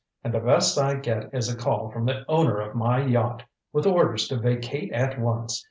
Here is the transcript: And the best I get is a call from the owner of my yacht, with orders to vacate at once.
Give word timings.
And 0.23 0.33
the 0.33 0.39
best 0.39 0.79
I 0.79 0.95
get 0.95 1.31
is 1.31 1.47
a 1.47 1.55
call 1.55 1.91
from 1.91 2.07
the 2.07 2.25
owner 2.27 2.59
of 2.59 2.73
my 2.73 3.05
yacht, 3.05 3.43
with 3.71 3.85
orders 3.85 4.27
to 4.29 4.37
vacate 4.37 4.91
at 4.91 5.19
once. 5.21 5.59